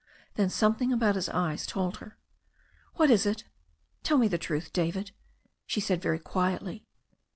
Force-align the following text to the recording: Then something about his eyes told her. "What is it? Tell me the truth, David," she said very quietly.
Then 0.33 0.49
something 0.49 0.91
about 0.91 1.13
his 1.13 1.29
eyes 1.29 1.67
told 1.67 1.97
her. 1.97 2.17
"What 2.95 3.11
is 3.11 3.27
it? 3.27 3.43
Tell 4.01 4.17
me 4.17 4.27
the 4.27 4.39
truth, 4.39 4.73
David," 4.73 5.11
she 5.67 5.79
said 5.79 6.01
very 6.01 6.17
quietly. 6.17 6.87